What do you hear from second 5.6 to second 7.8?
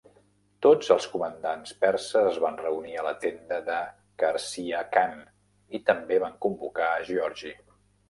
i també van convocar a Giorgi.